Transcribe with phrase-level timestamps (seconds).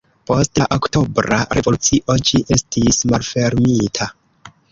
[0.29, 4.09] Post la Oktobra Revolucio ĝi estis malfermita.